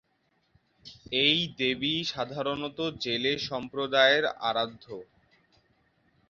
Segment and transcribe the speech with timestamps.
[1.21, 4.85] এই দেবী সাধারণত জেলে সম্প্রদায়ের আরাধ্য।